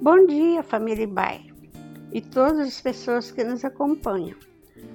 Bom 0.00 0.26
dia, 0.26 0.62
família 0.62 1.06
Bai 1.06 1.46
e 2.12 2.20
todas 2.20 2.66
as 2.66 2.80
pessoas 2.80 3.30
que 3.30 3.44
nos 3.44 3.64
acompanham. 3.64 4.36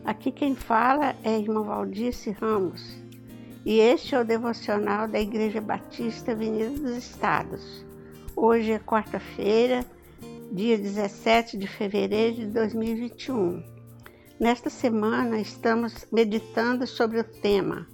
Aqui 0.04 0.32
quem 0.32 0.56
fala 0.56 1.16
é 1.24 1.36
a 1.36 1.40
irmã 1.40 1.64
Valdice 1.64 2.32
Ramos 2.32 2.98
e 3.66 3.80
este 3.80 4.16
é 4.16 4.22
o 4.22 4.26
devocional 4.26 5.08
da 5.08 5.20
Igreja 5.20 5.60
Batista 5.60 6.32
Avenida 6.32 6.70
dos 6.70 6.98
Estados. 6.98 7.86
Hoje 8.36 8.72
é 8.72 8.80
quarta-feira, 8.80 9.86
dia 10.52 10.78
17 10.78 11.58
de 11.58 11.68
fevereiro 11.68 12.36
de 12.36 12.46
2021. 12.48 13.64
Nesta 14.40 14.70
semana 14.70 15.40
estamos 15.40 16.06
meditando 16.12 16.86
sobre 16.86 17.20
o 17.20 17.24
tema 17.24 17.88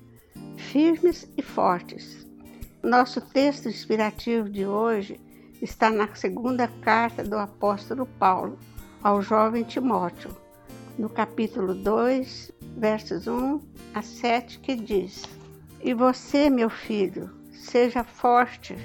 Firmes 0.58 1.32
e 1.38 1.42
Fortes. 1.42 2.28
Nosso 2.84 3.22
texto 3.22 3.70
inspirativo 3.70 4.50
de 4.50 4.66
hoje 4.66 5.18
está 5.62 5.90
na 5.90 6.14
segunda 6.14 6.68
carta 6.68 7.24
do 7.24 7.38
apóstolo 7.38 8.06
Paulo 8.06 8.60
ao 9.02 9.22
jovem 9.22 9.64
Timóteo, 9.64 10.36
no 11.00 11.08
capítulo 11.08 11.74
2, 11.74 12.52
versos 12.76 13.26
1 13.26 13.62
a 13.94 14.02
7, 14.02 14.60
que 14.60 14.76
diz: 14.76 15.24
E 15.82 15.94
você, 15.94 16.50
meu 16.50 16.70
filho, 16.70 17.32
seja 17.54 18.04
forte 18.04 18.76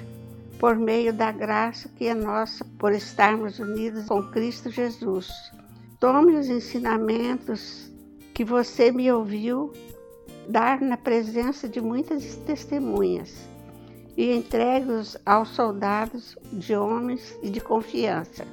por 0.57 0.77
meio 0.77 1.11
da 1.11 1.29
graça 1.33 1.89
que 1.89 2.05
é 2.05 2.13
nossa 2.13 2.63
por 2.79 2.93
estarmos 2.93 3.59
unidos 3.59 4.05
com 4.05 4.23
Cristo 4.31 4.69
Jesus. 4.69 5.29
Tome 5.99 6.37
os 6.37 6.47
ensinamentos 6.47 7.91
que 8.33 8.45
você 8.45 8.93
me 8.93 9.11
ouviu 9.11 9.73
dar 10.47 10.79
na 10.79 10.95
presença 10.95 11.67
de 11.67 11.81
muitas 11.81 12.37
testemunhas 12.37 13.48
e 14.19 14.35
entregue-os 14.35 15.17
aos 15.25 15.47
soldados 15.47 16.37
de 16.51 16.75
homens 16.75 17.39
e 17.41 17.49
de 17.49 17.61
confiança, 17.61 18.45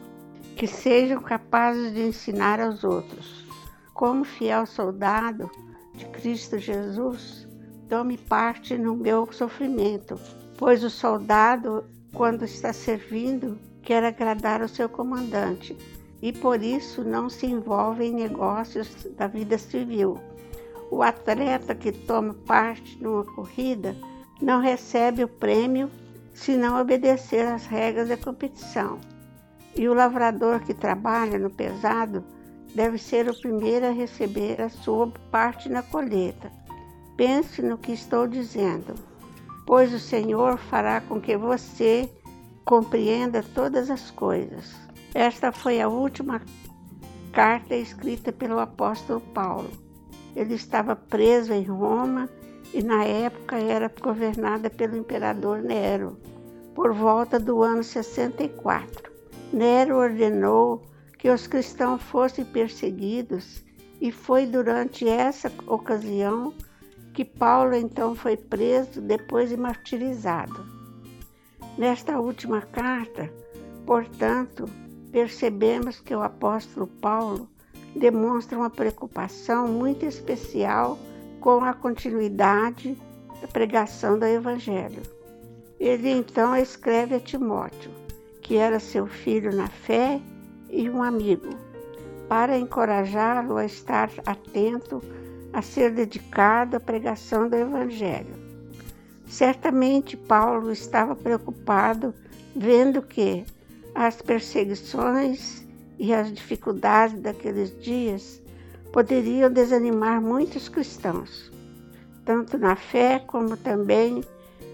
que 0.54 0.64
sejam 0.64 1.20
capazes 1.20 1.92
de 1.92 2.06
ensinar 2.06 2.60
aos 2.60 2.84
outros. 2.84 3.44
Como 3.92 4.22
fiel 4.22 4.64
soldado 4.64 5.50
de 5.92 6.04
Cristo 6.04 6.56
Jesus, 6.56 7.48
tome 7.88 8.16
parte 8.16 8.78
no 8.78 8.94
meu 8.94 9.32
sofrimento, 9.32 10.16
pois 10.56 10.84
o 10.84 10.88
soldado, 10.88 11.84
quando 12.14 12.44
está 12.44 12.72
servindo, 12.72 13.58
quer 13.82 14.04
agradar 14.04 14.62
o 14.62 14.68
seu 14.68 14.88
comandante 14.88 15.76
e 16.22 16.32
por 16.32 16.62
isso 16.62 17.02
não 17.02 17.28
se 17.28 17.44
envolve 17.44 18.04
em 18.04 18.14
negócios 18.14 18.88
da 19.16 19.26
vida 19.26 19.58
civil. 19.58 20.16
O 20.92 21.02
atleta 21.02 21.74
que 21.74 21.90
toma 21.90 22.34
parte 22.46 23.02
numa 23.02 23.24
corrida 23.24 23.96
não 24.40 24.60
recebe 24.60 25.24
o 25.24 25.28
prêmio 25.28 25.90
se 26.34 26.56
não 26.56 26.80
obedecer 26.80 27.46
às 27.46 27.66
regras 27.66 28.08
da 28.08 28.16
competição. 28.16 28.98
E 29.74 29.88
o 29.88 29.94
lavrador 29.94 30.60
que 30.60 30.74
trabalha 30.74 31.38
no 31.38 31.50
pesado 31.50 32.24
deve 32.74 32.98
ser 32.98 33.28
o 33.28 33.40
primeiro 33.40 33.86
a 33.86 33.90
receber 33.90 34.60
a 34.60 34.68
sua 34.68 35.10
parte 35.30 35.68
na 35.68 35.82
colheita. 35.82 36.50
Pense 37.16 37.62
no 37.62 37.78
que 37.78 37.92
estou 37.92 38.26
dizendo, 38.26 38.94
pois 39.66 39.92
o 39.94 39.98
Senhor 39.98 40.58
fará 40.58 41.00
com 41.00 41.20
que 41.20 41.36
você 41.36 42.10
compreenda 42.64 43.42
todas 43.54 43.90
as 43.90 44.10
coisas. 44.10 44.74
Esta 45.14 45.52
foi 45.52 45.80
a 45.80 45.88
última 45.88 46.42
carta 47.32 47.74
escrita 47.74 48.32
pelo 48.32 48.58
apóstolo 48.58 49.20
Paulo. 49.20 49.70
Ele 50.34 50.54
estava 50.54 50.94
preso 50.94 51.54
em 51.54 51.62
Roma 51.62 52.28
e 52.72 52.82
na 52.82 53.04
época 53.04 53.56
era 53.56 53.90
governada 54.00 54.68
pelo 54.68 54.96
imperador 54.96 55.62
Nero, 55.62 56.16
por 56.74 56.92
volta 56.92 57.38
do 57.38 57.62
ano 57.62 57.82
64. 57.82 59.10
Nero 59.52 59.96
ordenou 59.96 60.82
que 61.18 61.30
os 61.30 61.46
cristãos 61.46 62.02
fossem 62.02 62.44
perseguidos 62.44 63.64
e 64.00 64.12
foi 64.12 64.46
durante 64.46 65.08
essa 65.08 65.50
ocasião 65.66 66.52
que 67.14 67.24
Paulo 67.24 67.74
então 67.74 68.14
foi 68.14 68.36
preso, 68.36 69.00
depois 69.00 69.48
de 69.48 69.56
martirizado. 69.56 70.66
Nesta 71.78 72.20
última 72.20 72.60
carta, 72.60 73.32
portanto, 73.86 74.68
percebemos 75.10 75.98
que 75.98 76.14
o 76.14 76.22
apóstolo 76.22 76.86
Paulo 76.86 77.48
demonstra 77.94 78.58
uma 78.58 78.68
preocupação 78.68 79.66
muito 79.66 80.04
especial 80.04 80.98
com 81.40 81.64
a 81.64 81.72
continuidade 81.72 82.96
da 83.40 83.48
pregação 83.48 84.18
do 84.18 84.24
Evangelho. 84.24 85.02
Ele 85.78 86.10
então 86.10 86.56
escreve 86.56 87.14
a 87.14 87.20
Timóteo, 87.20 87.90
que 88.40 88.56
era 88.56 88.80
seu 88.80 89.06
filho 89.06 89.54
na 89.54 89.68
fé 89.68 90.20
e 90.70 90.88
um 90.88 91.02
amigo, 91.02 91.50
para 92.28 92.58
encorajá-lo 92.58 93.56
a 93.56 93.64
estar 93.64 94.10
atento, 94.24 95.02
a 95.52 95.62
ser 95.62 95.92
dedicado 95.92 96.76
à 96.76 96.80
pregação 96.80 97.48
do 97.48 97.56
Evangelho. 97.56 98.34
Certamente 99.26 100.16
Paulo 100.16 100.72
estava 100.72 101.14
preocupado 101.14 102.14
vendo 102.54 103.02
que 103.02 103.44
as 103.94 104.20
perseguições 104.22 105.66
e 105.98 106.12
as 106.12 106.32
dificuldades 106.32 107.20
daqueles 107.20 107.78
dias 107.80 108.42
poderiam 108.96 109.52
desanimar 109.52 110.22
muitos 110.22 110.70
cristãos, 110.70 111.52
tanto 112.24 112.56
na 112.56 112.74
fé 112.74 113.18
como 113.18 113.54
também 113.54 114.24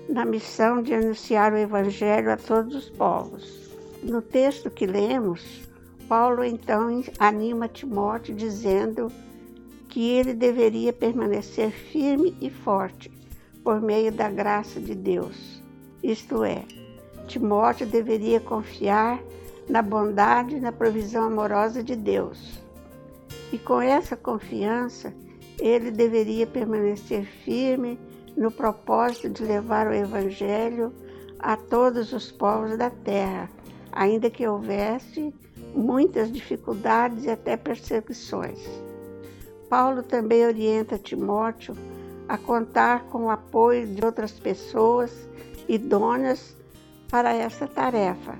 na 0.08 0.24
missão 0.24 0.80
de 0.80 0.94
anunciar 0.94 1.52
o 1.52 1.56
Evangelho 1.56 2.30
a 2.30 2.36
todos 2.36 2.72
os 2.72 2.88
povos. 2.88 3.68
No 4.00 4.22
texto 4.22 4.70
que 4.70 4.86
lemos, 4.86 5.62
Paulo 6.08 6.44
então 6.44 7.02
anima 7.18 7.66
Timóteo 7.66 8.32
dizendo 8.32 9.10
que 9.88 10.10
ele 10.10 10.34
deveria 10.34 10.92
permanecer 10.92 11.72
firme 11.72 12.36
e 12.40 12.48
forte 12.48 13.10
por 13.64 13.80
meio 13.80 14.12
da 14.12 14.30
graça 14.30 14.78
de 14.78 14.94
Deus. 14.94 15.60
Isto 16.00 16.44
é, 16.44 16.62
Timóteo 17.26 17.88
deveria 17.88 18.38
confiar 18.38 19.20
na 19.68 19.82
bondade 19.82 20.54
e 20.54 20.60
na 20.60 20.70
provisão 20.70 21.24
amorosa 21.24 21.82
de 21.82 21.96
Deus. 21.96 22.61
E 23.52 23.58
com 23.58 23.80
essa 23.80 24.16
confiança, 24.16 25.14
ele 25.60 25.90
deveria 25.90 26.46
permanecer 26.46 27.26
firme 27.44 28.00
no 28.36 28.50
propósito 28.50 29.28
de 29.28 29.44
levar 29.44 29.86
o 29.86 29.94
Evangelho 29.94 30.92
a 31.38 31.56
todos 31.56 32.12
os 32.12 32.32
povos 32.32 32.78
da 32.78 32.88
terra, 32.88 33.50
ainda 33.92 34.30
que 34.30 34.46
houvesse 34.46 35.34
muitas 35.74 36.32
dificuldades 36.32 37.24
e 37.24 37.30
até 37.30 37.56
perseguições. 37.56 38.58
Paulo 39.68 40.02
também 40.02 40.46
orienta 40.46 40.98
Timóteo 40.98 41.74
a 42.28 42.38
contar 42.38 43.04
com 43.04 43.24
o 43.24 43.30
apoio 43.30 43.86
de 43.86 44.04
outras 44.04 44.32
pessoas 44.32 45.28
idôneas 45.68 46.56
para 47.10 47.34
essa 47.34 47.66
tarefa, 47.66 48.38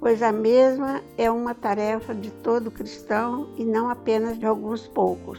pois 0.00 0.22
a 0.22 0.32
mesma 0.32 1.02
é 1.18 1.30
uma 1.30 1.54
tarefa 1.54 2.14
de 2.14 2.30
todo 2.30 2.70
cristão 2.70 3.50
e 3.56 3.64
não 3.64 3.90
apenas 3.90 4.38
de 4.38 4.46
alguns 4.46 4.88
poucos. 4.88 5.38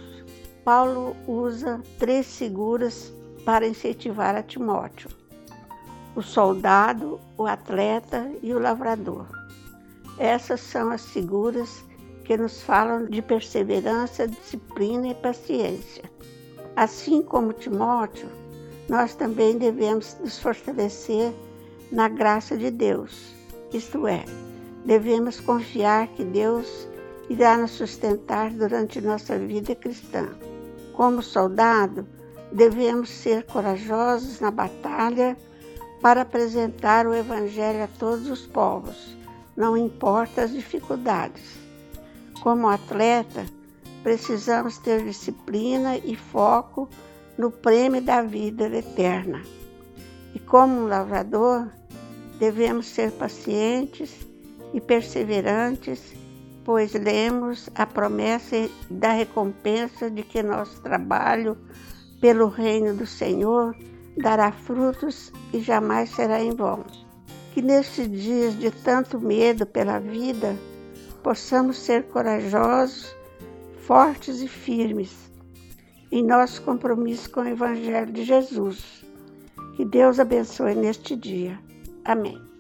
Paulo 0.63 1.15
usa 1.27 1.81
três 1.97 2.37
figuras 2.37 3.11
para 3.43 3.67
incentivar 3.67 4.35
a 4.35 4.43
Timóteo: 4.43 5.09
o 6.15 6.21
soldado, 6.21 7.19
o 7.35 7.47
atleta 7.47 8.31
e 8.43 8.53
o 8.53 8.59
lavrador. 8.59 9.25
Essas 10.19 10.61
são 10.61 10.91
as 10.91 11.05
figuras 11.07 11.83
que 12.23 12.37
nos 12.37 12.61
falam 12.61 13.07
de 13.07 13.21
perseverança, 13.21 14.27
disciplina 14.27 15.07
e 15.07 15.15
paciência. 15.15 16.03
Assim 16.75 17.23
como 17.23 17.51
Timóteo, 17.51 18.29
nós 18.87 19.15
também 19.15 19.57
devemos 19.57 20.15
nos 20.19 20.37
fortalecer 20.37 21.33
na 21.91 22.07
graça 22.07 22.55
de 22.55 22.69
Deus, 22.69 23.33
isto 23.73 24.07
é, 24.07 24.23
devemos 24.85 25.39
confiar 25.39 26.07
que 26.09 26.23
Deus 26.23 26.87
irá 27.29 27.57
nos 27.57 27.71
sustentar 27.71 28.51
durante 28.51 28.99
nossa 28.99 29.37
vida 29.37 29.75
cristã. 29.75 30.29
Como 30.93 31.21
soldado, 31.21 32.05
devemos 32.51 33.09
ser 33.09 33.45
corajosos 33.45 34.39
na 34.39 34.51
batalha 34.51 35.37
para 36.01 36.21
apresentar 36.21 37.07
o 37.07 37.13
Evangelho 37.13 37.83
a 37.83 37.87
todos 37.87 38.29
os 38.29 38.45
povos, 38.47 39.15
não 39.55 39.77
importa 39.77 40.43
as 40.43 40.51
dificuldades. 40.51 41.59
Como 42.41 42.67
atleta, 42.67 43.45
precisamos 44.03 44.77
ter 44.79 45.03
disciplina 45.03 45.97
e 45.97 46.15
foco 46.15 46.89
no 47.37 47.51
prêmio 47.51 48.01
da 48.01 48.23
vida 48.23 48.65
eterna. 48.65 49.41
E 50.33 50.39
como 50.39 50.81
um 50.81 50.87
lavrador, 50.87 51.67
devemos 52.39 52.87
ser 52.87 53.11
pacientes 53.11 54.30
e 54.73 54.79
perseverantes, 54.79 56.13
pois 56.63 56.93
lemos 56.93 57.69
a 57.75 57.85
promessa 57.85 58.69
da 58.89 59.11
recompensa 59.11 60.09
de 60.09 60.23
que 60.23 60.41
nosso 60.43 60.81
trabalho 60.81 61.57
pelo 62.19 62.47
reino 62.47 62.93
do 62.95 63.05
Senhor 63.05 63.75
dará 64.17 64.51
frutos 64.51 65.31
e 65.53 65.59
jamais 65.59 66.09
será 66.11 66.41
em 66.41 66.55
vão. 66.55 66.85
Que 67.53 67.61
nestes 67.61 68.09
dias 68.09 68.57
de 68.57 68.71
tanto 68.71 69.19
medo 69.19 69.65
pela 69.65 69.99
vida, 69.99 70.55
possamos 71.23 71.77
ser 71.77 72.03
corajosos, 72.03 73.15
fortes 73.79 74.41
e 74.41 74.47
firmes 74.47 75.31
em 76.11 76.23
nosso 76.23 76.61
compromisso 76.61 77.29
com 77.29 77.41
o 77.41 77.47
Evangelho 77.47 78.11
de 78.11 78.23
Jesus. 78.23 79.05
Que 79.75 79.85
Deus 79.85 80.19
abençoe 80.19 80.75
neste 80.75 81.15
dia. 81.15 81.57
Amém. 82.03 82.50